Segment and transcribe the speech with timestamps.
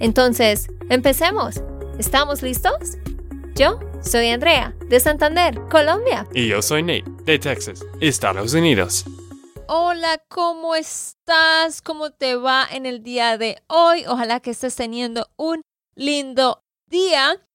[0.00, 1.62] Entonces, empecemos.
[1.98, 2.98] ¿Estamos listos?
[3.54, 6.26] Yo soy Andrea, de Santander, Colombia.
[6.34, 9.04] Y yo soy Nate, de Texas, Estados Unidos.
[9.68, 11.80] Hola, ¿cómo estás?
[11.80, 14.04] ¿Cómo te va en el día de hoy?
[14.06, 15.62] Ojalá que estés teniendo un
[15.94, 17.46] lindo día.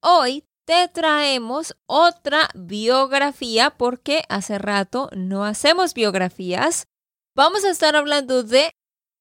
[0.00, 6.86] Hoy te traemos otra biografía porque hace rato no hacemos biografías.
[7.34, 8.72] Vamos a estar hablando de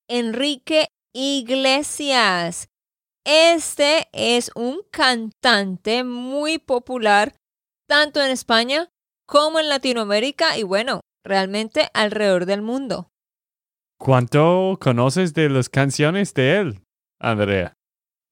[0.07, 2.67] Enrique Iglesias.
[3.23, 7.35] Este es un cantante muy popular
[7.87, 8.89] tanto en España
[9.27, 13.09] como en Latinoamérica y bueno, realmente alrededor del mundo.
[13.97, 16.81] ¿Cuánto conoces de las canciones de él,
[17.19, 17.73] Andrea?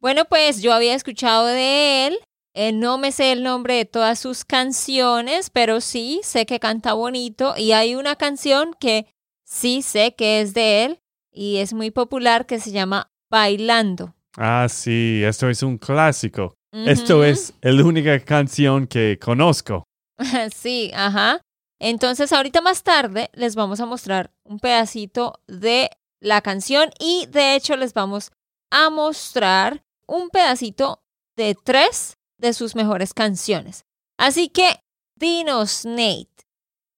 [0.01, 2.19] Bueno, pues yo había escuchado de él
[2.55, 6.93] eh, no me sé el nombre de todas sus canciones, pero sí sé que canta
[6.93, 9.07] bonito y hay una canción que
[9.45, 10.99] sí sé que es de él
[11.39, 14.13] y es muy popular que se llama Bailando.
[14.35, 16.53] Ah, sí, esto es un clásico.
[16.73, 19.85] Esto es la única canción que conozco.
[20.53, 21.39] sí, ajá.
[21.79, 27.55] Entonces ahorita más tarde les vamos a mostrar un pedacito de la canción y de
[27.55, 28.33] hecho les vamos
[28.69, 31.01] a mostrar un pedacito
[31.37, 33.85] de tres de sus mejores canciones.
[34.17, 34.81] Así que,
[35.15, 36.27] dinos, Nate,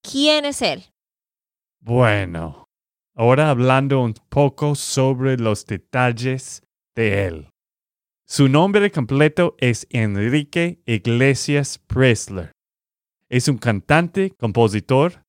[0.01, 0.83] ¿quién es él?
[1.79, 2.60] Bueno,
[3.21, 6.63] ahora hablando un poco sobre los detalles
[6.95, 7.49] de él.
[8.25, 12.51] Su nombre completo es Enrique Iglesias Presler.
[13.29, 15.21] Es un cantante, compositor,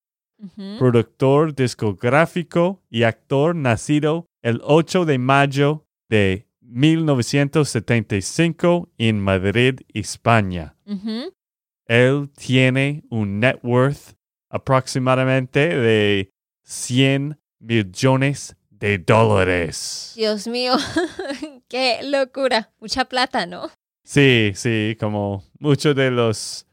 [0.79, 10.77] productor discográfico y actor nacido el 8 de mayo de 1975 en Madrid, España.
[11.85, 14.17] Él tiene un net worth
[14.49, 16.31] aproximadamente de
[16.63, 20.13] 100 millones de dólares.
[20.17, 20.75] Dios mío,
[21.69, 22.73] qué locura.
[22.81, 23.71] Mucha plata, ¿no?
[24.05, 26.67] Sí, sí, como muchos de los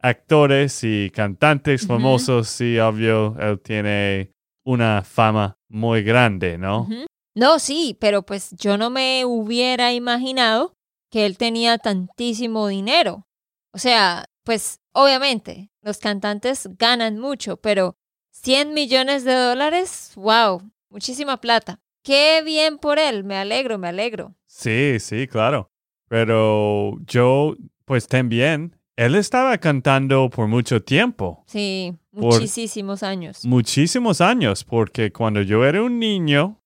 [0.00, 4.32] actores y cantantes famosos, sí, obvio, él tiene
[4.64, 6.88] una fama muy grande, ¿no?
[7.34, 10.74] No, sí, pero pues yo no me hubiera imaginado
[11.10, 13.26] que él tenía tantísimo dinero.
[13.72, 17.96] O sea, pues obviamente los cantantes ganan mucho, pero
[18.42, 21.80] 100 millones de dólares, wow, muchísima plata.
[22.04, 24.34] Qué bien por él, me alegro, me alegro.
[24.46, 25.70] Sí, sí, claro.
[26.08, 31.42] Pero yo, pues también, él estaba cantando por mucho tiempo.
[31.46, 33.44] Sí, muchísimos años.
[33.44, 36.62] Muchísimos años, porque cuando yo era un niño,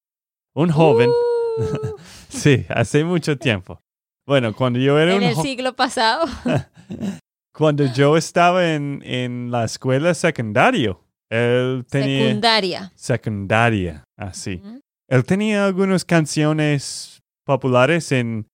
[0.52, 1.08] un joven.
[1.08, 1.96] Uh.
[2.28, 3.80] sí, hace mucho tiempo.
[4.26, 6.26] Bueno, cuando yo era en un el siglo pasado.
[7.52, 10.96] cuando yo estaba en, en la escuela secundaria,
[11.32, 12.26] él tenía...
[12.26, 12.92] Secundaria.
[12.94, 14.60] Secundaria, así.
[15.08, 18.46] Él tenía algunas canciones populares en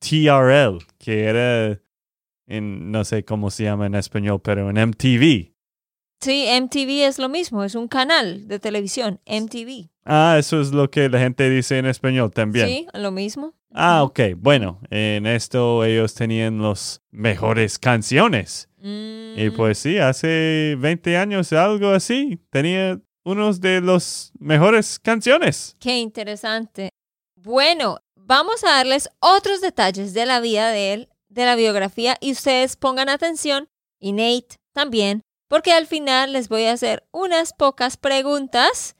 [0.00, 1.78] TRL, que era
[2.46, 5.52] en, no sé cómo se llama en español, pero en MTV.
[6.22, 9.90] Sí, MTV es lo mismo, es un canal de televisión, MTV.
[10.04, 12.66] Ah, eso es lo que la gente dice en español también.
[12.66, 13.54] Sí, lo mismo.
[13.74, 14.20] Ah, ok.
[14.36, 18.68] Bueno, en esto ellos tenían las mejores canciones.
[18.84, 25.76] Y Mm, pues sí, hace 20 años, algo así, tenía unos de los mejores canciones.
[25.78, 26.90] Qué interesante.
[27.36, 32.32] Bueno, vamos a darles otros detalles de la vida de él, de la biografía, y
[32.32, 33.68] ustedes pongan atención,
[34.00, 38.96] y Nate también, porque al final les voy a hacer unas pocas preguntas,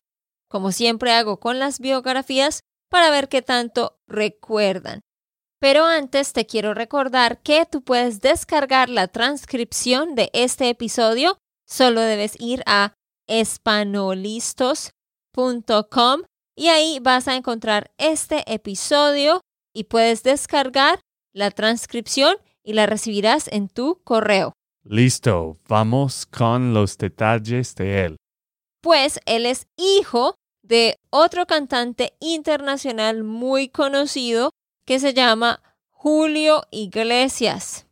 [0.48, 5.00] como siempre hago con las biografías, para ver qué tanto recuerdan.
[5.62, 11.38] Pero antes te quiero recordar que tú puedes descargar la transcripción de este episodio.
[11.68, 12.94] Solo debes ir a
[13.28, 16.22] espanolistos.com
[16.56, 19.40] y ahí vas a encontrar este episodio
[19.72, 20.98] y puedes descargar
[21.32, 24.54] la transcripción y la recibirás en tu correo.
[24.82, 28.16] Listo, vamos con los detalles de él.
[28.82, 34.50] Pues él es hijo de otro cantante internacional muy conocido
[34.84, 37.86] que se llama Julio Iglesias.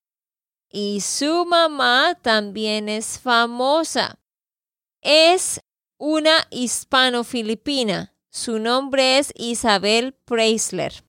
[0.68, 4.18] Y su mamá también es famosa.
[5.00, 5.60] Es
[5.98, 8.14] una hispano-filipina.
[8.30, 11.04] Su nombre es Isabel Preisler.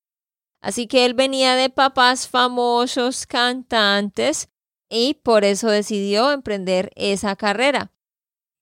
[0.61, 4.49] Así que él venía de papás famosos cantantes
[4.89, 7.91] y por eso decidió emprender esa carrera.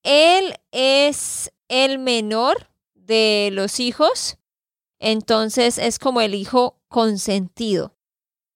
[0.04, 4.38] Él es el menor de los hijos,
[5.00, 7.96] entonces es como el hijo consentido.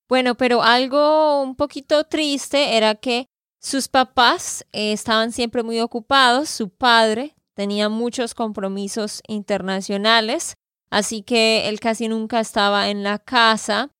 [0.09, 3.27] Bueno, pero algo un poquito triste era que
[3.61, 10.55] sus papás eh, estaban siempre muy ocupados, su padre tenía muchos compromisos internacionales,
[10.89, 13.91] así que él casi nunca estaba en la casa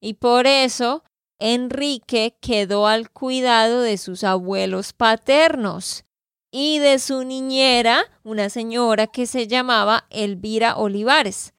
[0.00, 1.04] y por eso
[1.38, 6.04] Enrique quedó al cuidado de sus abuelos paternos
[6.50, 11.54] y de su niñera, una señora que se llamaba Elvira Olivares.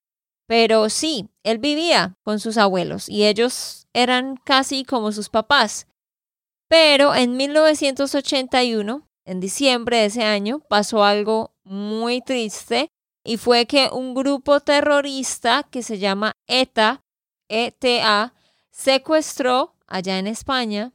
[0.48, 5.88] Pero sí, él vivía con sus abuelos y ellos eran casi como sus papás.
[6.68, 12.90] Pero en 1981, en diciembre de ese año, pasó algo muy triste
[13.24, 17.02] y fue que un grupo terrorista que se llama ETA,
[17.48, 18.34] ETA,
[18.72, 20.94] secuestró allá en España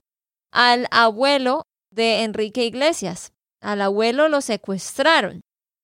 [0.50, 3.32] al abuelo de Enrique Iglesias.
[3.60, 5.40] Al abuelo lo secuestraron.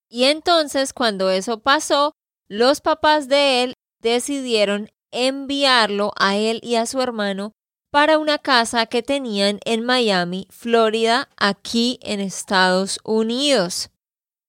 [0.09, 2.13] Y entonces cuando eso pasó,
[2.49, 7.53] los papás de él decidieron enviarlo a él y a su hermano
[7.91, 13.91] para una casa que tenían en Miami, Florida, aquí en Estados Unidos.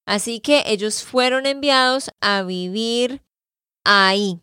[0.07, 3.21] Así que ellos fueron enviados a vivir
[3.83, 4.42] ahí.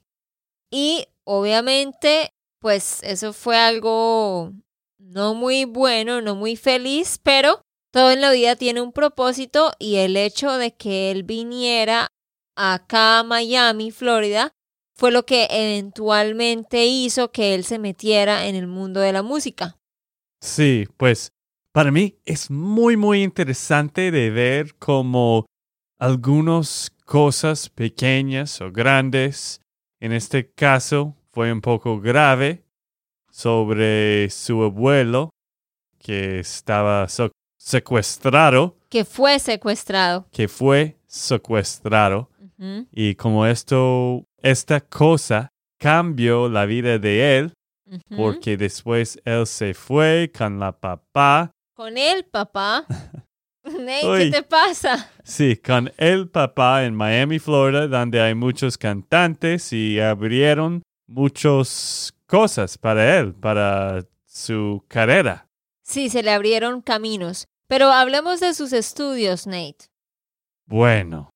[0.71, 4.53] Y obviamente, pues eso fue algo
[4.99, 9.97] no muy bueno, no muy feliz, pero todo en la vida tiene un propósito y
[9.97, 12.13] el hecho de que él viniera
[12.57, 14.53] acá a Miami, Florida,
[14.95, 19.79] fue lo que eventualmente hizo que él se metiera en el mundo de la música.
[20.41, 21.33] Sí, pues
[21.73, 25.47] para mí es muy, muy interesante de ver cómo
[25.99, 29.61] algunas cosas pequeñas o grandes,
[30.01, 32.65] en este caso fue un poco grave,
[33.33, 35.31] sobre su abuelo
[35.99, 37.09] que estaba
[37.57, 38.77] secuestrado.
[38.91, 40.29] Que fue secuestrado.
[40.31, 42.29] Que fue secuestrado.
[42.93, 45.49] Y como esto, esta cosa
[45.79, 47.53] cambió la vida de él,
[48.17, 51.51] porque después él se fue con la papá.
[51.75, 52.87] Con el papá.
[53.65, 55.11] ¿qué te pasa?
[55.25, 62.79] Sí, con el papá en Miami, Florida, donde hay muchos cantantes y abrieron muchas cosas
[62.79, 65.47] para él, para su carrera.
[65.83, 67.47] Sí, se le abrieron caminos.
[67.69, 69.87] Pero hablemos de sus estudios, Nate.
[70.67, 71.31] Bueno,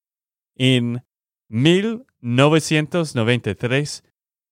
[0.57, 1.03] en
[1.49, 4.05] 1993,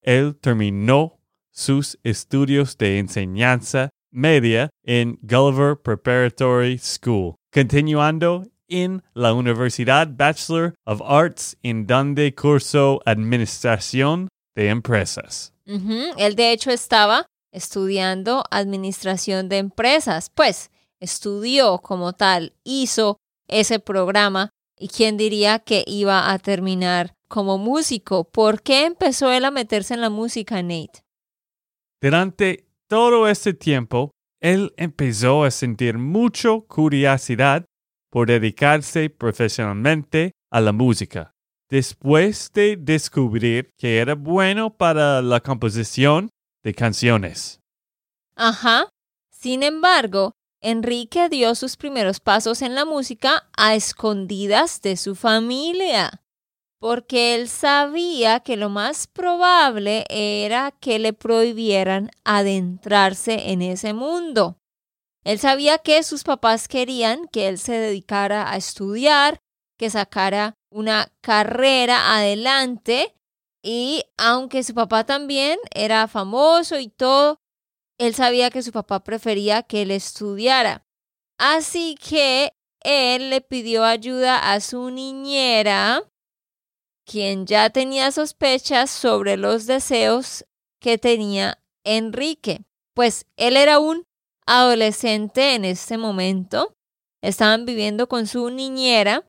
[0.02, 1.20] él terminó
[1.50, 11.02] sus estudios de enseñanza media en Gulliver Preparatory School, continuando en la Universidad Bachelor of
[11.02, 15.52] Arts en donde cursó Administración de Empresas.
[15.67, 20.70] Él de hecho estaba estudiando Administración de Empresas, pues
[21.00, 23.19] estudió como tal, hizo
[23.49, 28.25] ese programa y quién diría que iba a terminar como músico.
[28.31, 31.05] ¿Por qué empezó él a meterse en la música, Nate?
[32.00, 34.11] Durante todo este tiempo,
[34.41, 37.65] él empezó a sentir mucha curiosidad
[38.11, 41.33] por dedicarse profesionalmente a la música.
[41.71, 46.28] Después de descubrir que era bueno para la composición
[46.62, 47.61] de canciones.
[48.37, 48.88] Ajá.
[49.31, 56.23] Sin embargo, Enrique dio sus primeros pasos en la música a escondidas de su familia,
[56.80, 64.56] porque él sabía que lo más probable era que le prohibieran adentrarse en ese mundo.
[65.23, 69.40] Él sabía que sus papás querían que él se dedicara a estudiar,
[69.78, 73.14] que sacara una carrera adelante,
[73.62, 77.38] y aunque su papá también era famoso y todo,
[77.99, 80.85] él sabía que su papá prefería que él estudiara.
[81.39, 86.03] Así que él le pidió ayuda a su niñera,
[87.07, 90.45] quien ya tenía sospechas sobre los deseos
[90.81, 92.63] que tenía Enrique.
[92.95, 94.07] Pues él era un
[94.47, 96.77] adolescente en este momento.
[97.23, 99.27] Estaban viviendo con su niñera.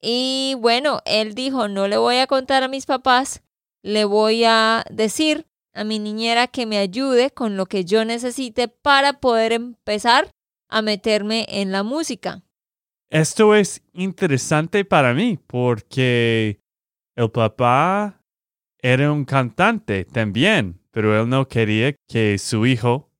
[0.00, 3.42] Y bueno, él dijo, no le voy a contar a mis papás,
[3.82, 5.46] le voy a decir
[5.80, 10.30] a mi niñera que me ayude con lo que yo necesite para poder empezar
[10.68, 12.42] a meterme en la música.
[13.08, 16.60] Esto es interesante para mí porque
[17.16, 18.20] el papá
[18.82, 23.10] era un cantante también, pero él no quería que su hijo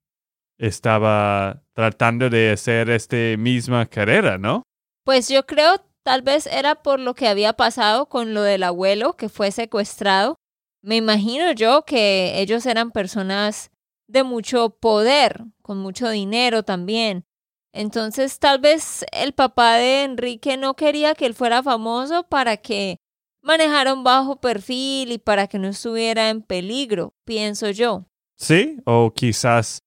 [0.58, 4.64] estaba tratando de hacer esta misma carrera, ¿no?
[5.06, 9.14] Pues yo creo tal vez era por lo que había pasado con lo del abuelo
[9.16, 10.36] que fue secuestrado
[10.82, 13.70] me imagino yo que ellos eran personas
[14.08, 17.24] de mucho poder, con mucho dinero también.
[17.72, 22.96] Entonces tal vez el papá de Enrique no quería que él fuera famoso para que
[23.42, 28.06] manejara un bajo perfil y para que no estuviera en peligro, pienso yo.
[28.36, 29.78] Sí, o quizás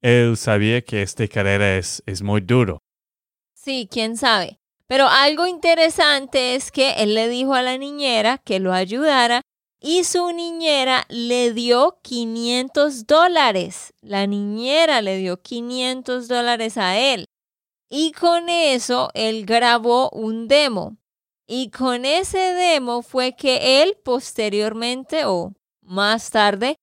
[0.00, 2.78] él sabía que esta carrera es, es muy duro.
[3.54, 4.58] Sí, quién sabe.
[4.86, 9.42] Pero algo interesante es que él le dijo a la niñera que lo ayudara
[9.80, 13.94] y su niñera le dio 500 dólares.
[14.00, 17.26] La niñera le dio 500 dólares a él.
[17.88, 20.96] Y con eso él grabó un demo.
[21.46, 26.76] Y con ese demo fue que él posteriormente o más tarde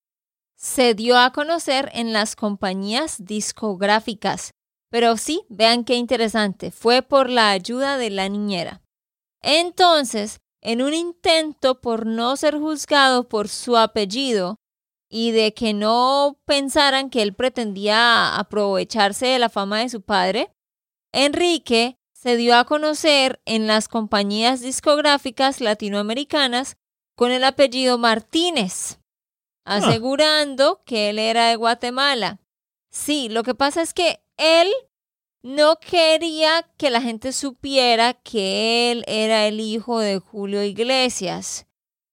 [0.55, 4.51] se dio a conocer en las compañías discográficas.
[4.89, 8.81] Pero sí, vean qué interesante, fue por la ayuda de la niñera.
[9.41, 14.57] Entonces, en un intento por no ser juzgado por su apellido
[15.07, 20.51] y de que no pensaran que él pretendía aprovecharse de la fama de su padre,
[21.13, 26.77] Enrique se dio a conocer en las compañías discográficas latinoamericanas
[27.15, 28.97] con el apellido Martínez,
[29.65, 29.75] ah.
[29.75, 32.39] asegurando que él era de Guatemala.
[32.89, 34.71] Sí, lo que pasa es que él
[35.45, 41.67] no quería que la gente supiera que él era el hijo de Julio Iglesias,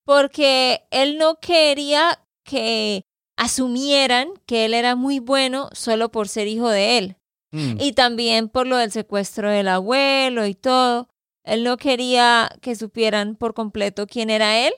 [0.05, 3.07] porque él no quería que
[3.39, 7.17] asumieran que él era muy bueno solo por ser hijo de él.
[7.53, 7.81] Mm.
[7.81, 11.09] Y también por lo del secuestro del abuelo y todo.
[11.43, 14.75] Él no quería que supieran por completo quién era él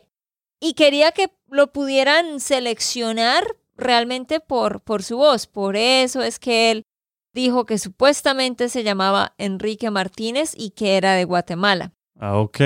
[0.61, 3.45] y quería que lo pudieran seleccionar
[3.77, 5.49] realmente por, por su voz.
[5.49, 6.85] Por eso es que él
[7.35, 11.93] dijo que supuestamente se llamaba Enrique Martínez y que era de Guatemala.
[12.19, 12.61] Ah, ok.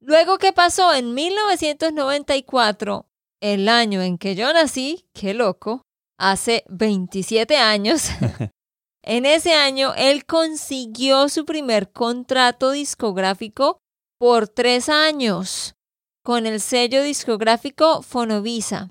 [0.00, 0.94] Luego, ¿qué pasó?
[0.94, 3.06] En 1994,
[3.40, 5.82] el año en que yo nací, qué loco,
[6.16, 8.08] hace 27 años,
[9.02, 13.78] en ese año él consiguió su primer contrato discográfico
[14.18, 15.74] por tres años
[16.22, 18.90] con el sello discográfico Fonovisa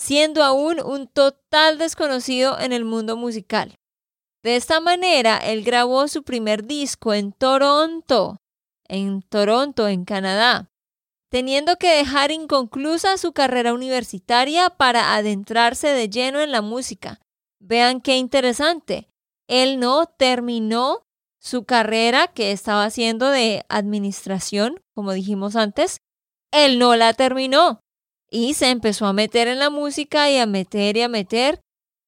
[0.00, 3.74] siendo aún un total desconocido en el mundo musical.
[4.42, 8.38] De esta manera, él grabó su primer disco en Toronto,
[8.88, 10.70] en Toronto, en Canadá,
[11.28, 17.20] teniendo que dejar inconclusa su carrera universitaria para adentrarse de lleno en la música.
[17.60, 19.10] Vean qué interesante.
[19.48, 21.02] Él no terminó
[21.38, 25.98] su carrera que estaba haciendo de administración, como dijimos antes.
[26.52, 27.82] Él no la terminó
[28.30, 31.60] y se empezó a meter en la música y a meter y a meter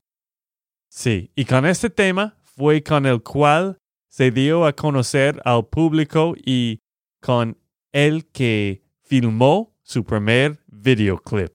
[0.90, 3.78] Sí, y con este tema fue con el cual
[4.08, 6.80] se dio a conocer al público y
[7.22, 7.58] con
[7.92, 11.52] el que filmó su primer videoclip.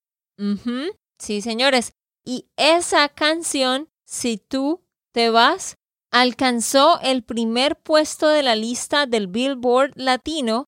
[1.18, 1.92] Sí, señores.
[2.24, 5.76] Y esa canción, Si tú te vas,
[6.14, 10.66] alcanzó el primer puesto de la lista del Billboard Latino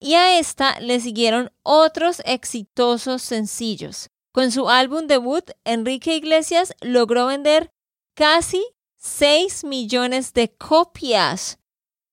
[0.00, 4.10] y a esta le siguieron otros exitosos sencillos.
[4.32, 7.72] Con su álbum debut, Enrique Iglesias logró vender
[8.14, 8.64] casi
[8.98, 11.58] 6 millones de copias.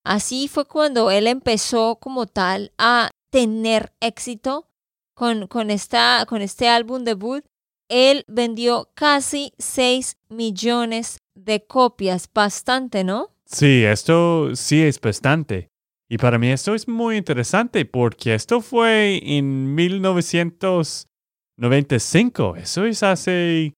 [0.04, 4.68] Así fue cuando él empezó como tal a tener éxito
[5.14, 7.46] con, con, esta, con este álbum debut.
[7.90, 13.30] Él vendió casi 6 millones de copias, bastante, ¿no?
[13.46, 15.70] Sí, esto sí es bastante.
[16.10, 22.56] Y para mí esto es muy interesante porque esto fue en 1995.
[22.58, 23.74] Eso es hace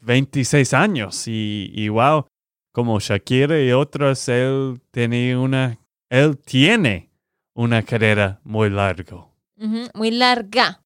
[0.00, 1.26] 26 años.
[1.26, 2.26] Y, y wow,
[2.72, 5.78] como Shakira y otros, él tenía una,
[6.10, 7.10] él tiene
[7.54, 9.26] una carrera muy larga.
[9.94, 10.82] muy larga.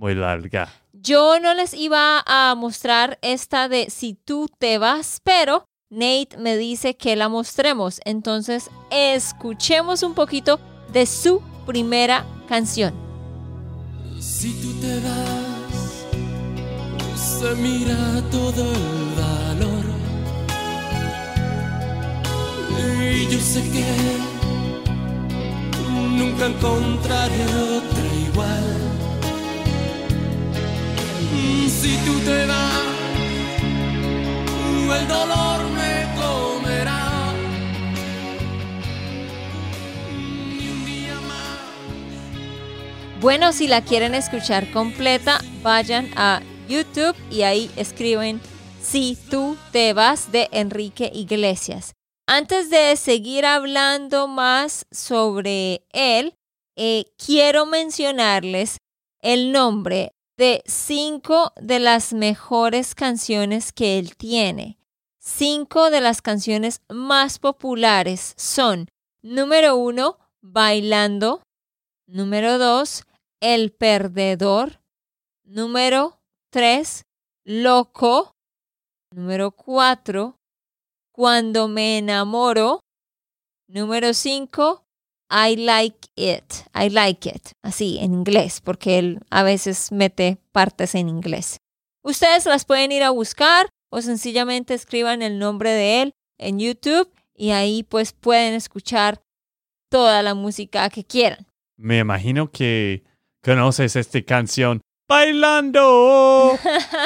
[0.00, 0.72] Muy larga.
[0.94, 6.56] Yo no les iba a mostrar esta de si tú te vas, pero Nate me
[6.56, 8.00] dice que la mostremos.
[8.06, 10.58] Entonces, escuchemos un poquito
[10.90, 12.94] de su primera canción.
[14.18, 16.06] Si tú te vas,
[17.20, 19.84] se mira todo el valor
[23.12, 23.84] Y yo sé que
[26.16, 28.99] nunca encontraré otra igual.
[31.30, 32.72] Si tú te vas,
[34.98, 37.10] el dolor me comerá.
[43.20, 48.40] Bueno, si la quieren escuchar completa, vayan a YouTube y ahí escriben
[48.82, 51.92] Si tú te vas de Enrique Iglesias.
[52.26, 56.34] Antes de seguir hablando más sobre él,
[56.76, 58.78] eh, quiero mencionarles
[59.20, 64.78] el nombre de cinco de las mejores canciones que él tiene.
[65.18, 68.88] Cinco de las canciones más populares son,
[69.20, 71.42] número uno, Bailando,
[72.06, 73.04] número dos,
[73.42, 74.80] El Perdedor,
[75.44, 76.18] número
[76.48, 77.04] tres,
[77.44, 78.32] Loco,
[79.12, 80.36] número cuatro,
[81.12, 82.80] Cuando me enamoro,
[83.68, 84.86] número cinco,
[85.30, 86.44] I like it,
[86.74, 91.58] I like it, así en inglés, porque él a veces mete partes en inglés.
[92.02, 97.10] Ustedes las pueden ir a buscar o sencillamente escriban el nombre de él en YouTube
[97.34, 99.22] y ahí pues pueden escuchar
[99.88, 101.46] toda la música que quieran.
[101.76, 103.04] Me imagino que
[103.42, 104.80] conoces esta canción.
[105.08, 106.58] Bailando.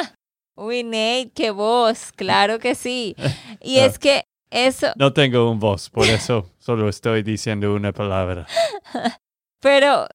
[0.55, 3.15] Uy, Nate, qué voz, claro que sí.
[3.61, 8.47] Y es que eso, No tengo un voz, por eso solo estoy diciendo una palabra.
[9.59, 10.07] pero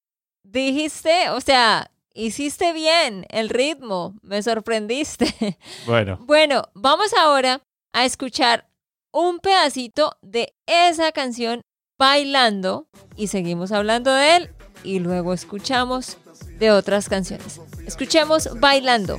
[0.42, 5.58] dijiste, o sea, hiciste bien el ritmo, me sorprendiste.
[5.86, 7.60] Bueno, Bueno, vamos ahora
[7.92, 8.68] a escuchar
[9.12, 11.62] un pedacito de esa canción
[11.98, 14.50] bailando y seguimos hablando de él
[14.84, 16.16] y luego escuchamos
[16.58, 17.60] de otras canciones.
[17.86, 19.18] Escuchemos bailando.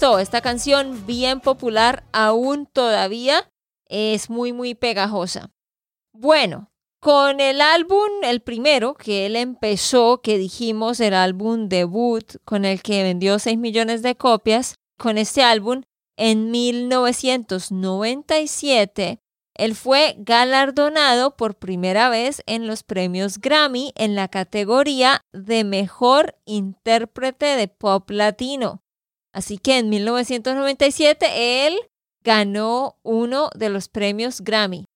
[0.00, 3.50] Esta canción bien popular aún todavía
[3.86, 5.50] es muy muy pegajosa.
[6.14, 12.64] Bueno, con el álbum, el primero que él empezó, que dijimos el álbum debut con
[12.64, 15.82] el que vendió 6 millones de copias, con este álbum
[16.16, 19.18] en 1997,
[19.54, 26.38] él fue galardonado por primera vez en los premios Grammy en la categoría de mejor
[26.46, 28.80] intérprete de pop latino.
[29.32, 31.78] Así que en 1997 él
[32.22, 34.86] ganó uno de los premios Grammy.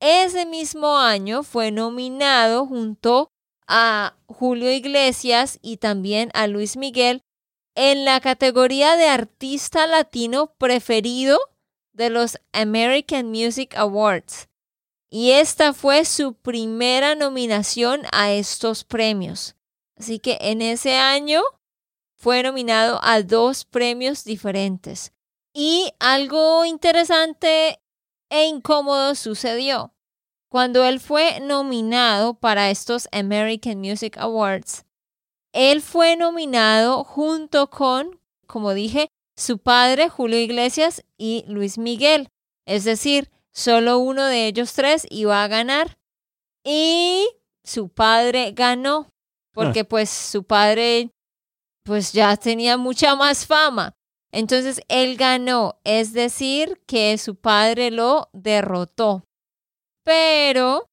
[0.00, 3.30] Ese mismo año fue nominado junto
[3.66, 7.22] a Julio Iglesias y también a Luis Miguel
[7.74, 11.38] en la categoría de artista latino preferido
[11.92, 14.48] de los American Music Awards.
[15.10, 19.56] Y esta fue su primera nominación a estos premios.
[19.96, 21.42] Así que en ese año
[22.22, 25.12] fue nominado a dos premios diferentes.
[25.52, 27.80] Y algo interesante
[28.30, 29.92] e incómodo sucedió.
[30.48, 34.84] Cuando él fue nominado para estos American Music Awards,
[35.52, 42.28] él fue nominado junto con, como dije, su padre Julio Iglesias y Luis Miguel.
[42.66, 45.98] Es decir, solo uno de ellos tres iba a ganar.
[46.62, 47.26] Y
[47.64, 49.10] su padre ganó,
[49.52, 51.10] porque pues su padre
[51.84, 53.94] pues ya tenía mucha más fama.
[54.32, 59.24] Entonces él ganó, es decir, que su padre lo derrotó.
[60.04, 60.88] Pero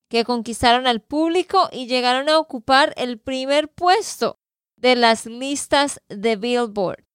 [0.09, 4.39] que conquistaron al público y llegaron a ocupar el primer puesto
[4.77, 7.06] de las listas de Billboard.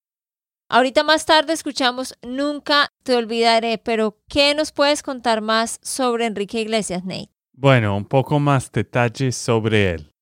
[0.74, 6.62] Ahorita más tarde escuchamos Nunca te olvidaré, pero ¿qué nos puedes contar más sobre Enrique
[6.62, 7.28] Iglesias, Nate?
[7.52, 10.14] bueno, un poco más detalles sobre él.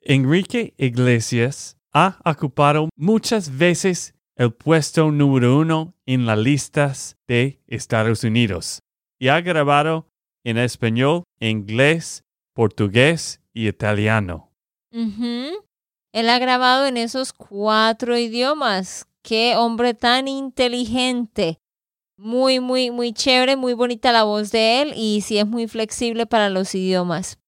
[0.00, 8.24] Enrique Iglesias ha ocupado muchas veces el puesto número uno en las listas de Estados
[8.24, 8.80] Unidos
[9.20, 10.08] y ha grabado
[10.44, 14.50] en español, inglés, portugués y italiano.
[14.92, 15.64] Ujú.
[16.12, 19.06] Él ha grabado en esos cuatro idiomas.
[19.22, 21.60] Qué hombre tan inteligente.
[22.16, 26.26] Muy, muy, muy chévere, muy bonita la voz de él y sí es muy flexible
[26.26, 27.38] para los idiomas.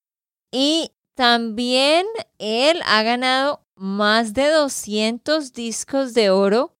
[0.50, 2.06] Y también
[2.38, 6.74] él ha ganado más de 200 discos de oro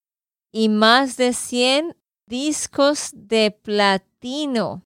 [0.53, 4.85] y más de 100 discos de platino.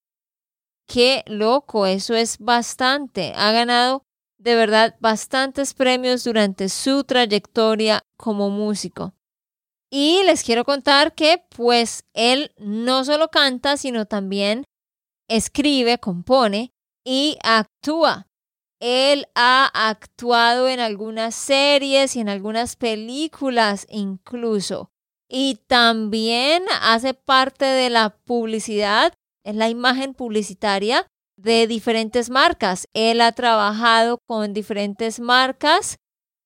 [0.89, 3.33] Qué loco, eso es bastante.
[3.37, 4.03] Ha ganado
[4.39, 9.16] de verdad bastantes premios durante su trayectoria como músico.
[9.91, 14.65] Y les quiero contar que pues él no solo canta, sino también
[15.29, 16.73] escribe, compone
[17.05, 18.27] y actúa.
[18.81, 24.91] Él ha actuado en algunas series y en algunas películas incluso.
[25.29, 32.89] Y también hace parte de la publicidad, es la imagen publicitaria de diferentes marcas.
[32.93, 35.97] Él ha trabajado con diferentes marcas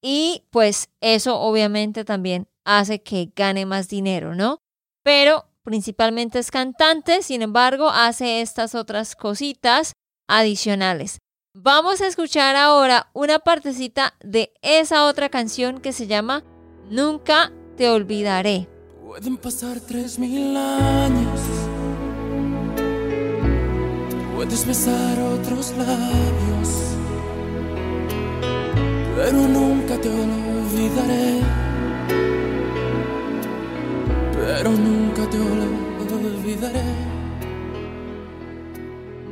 [0.02, 4.58] y pues eso obviamente también hace que gane más dinero, ¿no?
[5.02, 9.92] Pero principalmente es cantante, sin embargo, hace estas otras cositas
[10.28, 11.18] adicionales.
[11.54, 16.44] Vamos a escuchar ahora una partecita de esa otra canción que se llama
[16.88, 18.68] Nunca te olvidaré.
[19.04, 21.40] Pueden pasar tres mil años.
[24.36, 26.68] Puedes besar otros labios.
[29.16, 31.69] Pero nunca te olvidaré.
[34.62, 36.82] Pero nunca te olvidaré.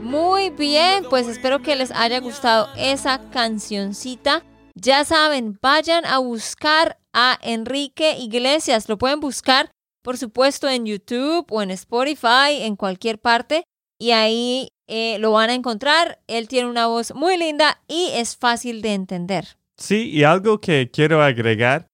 [0.00, 4.42] Muy bien, pues espero que les haya gustado esa cancioncita.
[4.74, 8.88] Ya saben, vayan a buscar a Enrique Iglesias.
[8.88, 9.70] Lo pueden buscar,
[10.02, 13.64] por supuesto, en YouTube o en Spotify, en cualquier parte.
[13.98, 16.22] Y ahí eh, lo van a encontrar.
[16.26, 19.58] Él tiene una voz muy linda y es fácil de entender.
[19.76, 21.88] Sí, y algo que quiero agregar,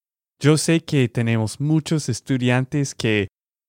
[0.45, 3.29] yo sé que tenemos muchos estudiantes que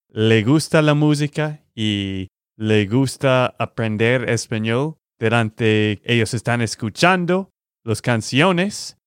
[0.10, 7.50] le gusta la música y le gusta aprender español durante ellos están escuchando
[7.86, 8.98] las canciones,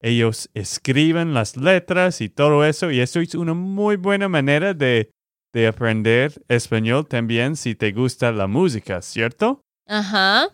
[0.00, 5.10] ellos escriben las letras y todo eso, y eso es una muy buena manera de,
[5.52, 9.60] de aprender español también si te gusta la música, ¿cierto?
[9.86, 10.48] Ajá.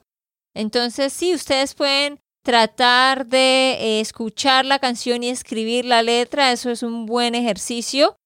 [0.54, 6.52] Entonces, sí, ustedes pueden tratar de eh, escuchar la canción y escribir la letra.
[6.52, 8.16] Eso es un buen ejercicio.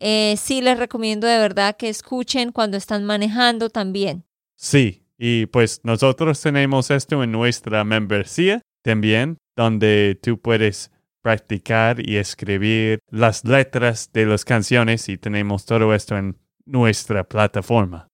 [0.00, 4.24] Eh, sí, les recomiendo de verdad que escuchen cuando están manejando también.
[4.56, 10.90] Sí, y pues nosotros tenemos esto en nuestra membresía también, donde tú puedes
[11.22, 18.08] practicar y escribir las letras de las canciones y tenemos todo esto en nuestra plataforma.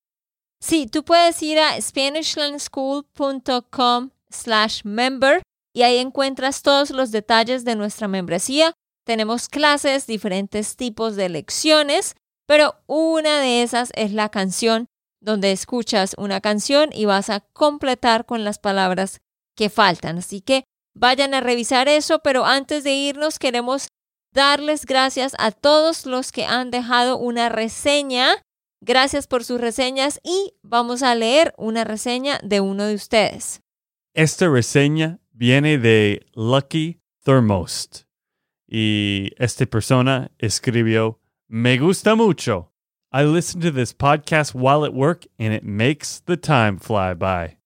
[0.61, 5.42] Sí, tú puedes ir a SpanishLandSchool.com slash member
[5.74, 8.72] y ahí encuentras todos los detalles de nuestra membresía.
[9.04, 12.14] Tenemos clases, diferentes tipos de lecciones,
[12.46, 14.86] pero una de esas es la canción,
[15.20, 19.18] donde escuchas una canción y vas a completar con las palabras
[19.54, 20.18] que faltan.
[20.18, 23.88] Así que vayan a revisar eso, pero antes de irnos queremos
[24.32, 28.42] darles gracias a todos los que han dejado una reseña.
[28.80, 33.60] Gracias por sus reseñas y vamos a leer una reseña de uno de ustedes.
[34.16, 38.05] Esta reseña viene de Lucky Thermost
[38.66, 42.72] y esta persona escribió, me gusta mucho.
[43.12, 47.59] I listen to this podcast while at work and it makes the time fly by.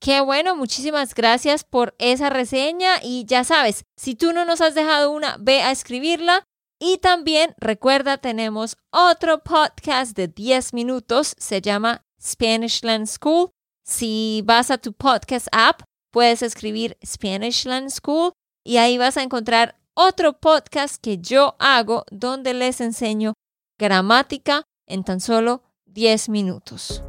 [0.00, 4.74] Qué bueno, muchísimas gracias por esa reseña y ya sabes, si tú no nos has
[4.74, 6.42] dejado una, ve a escribirla.
[6.80, 13.52] Y también recuerda, tenemos otro podcast de 10 minutos, se llama Spanishland School.
[13.84, 18.32] Si vas a tu podcast app, puedes escribir Spanishland School
[18.64, 23.34] y ahí vas a encontrar otro podcast que yo hago donde les enseño
[23.78, 27.02] gramática en tan solo 10 minutos.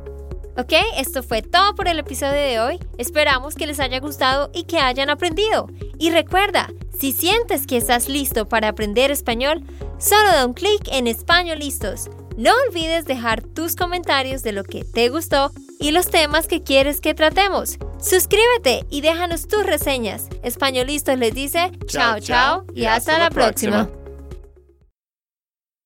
[0.58, 2.80] Ok, esto fue todo por el episodio de hoy.
[2.98, 5.68] Esperamos que les haya gustado y que hayan aprendido.
[6.00, 9.64] Y recuerda, si sientes que estás listo para aprender español,
[10.00, 12.10] solo da un clic en Español Listos.
[12.36, 17.00] No olvides dejar tus comentarios de lo que te gustó y los temas que quieres
[17.00, 17.78] que tratemos.
[18.02, 20.30] Suscríbete y déjanos tus reseñas.
[20.42, 23.88] Españolistos les dice chao chao y hasta la próxima.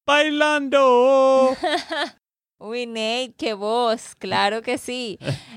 [0.05, 1.53] Bailando.
[2.59, 5.19] Uy, Nate, qué voz, claro que sí.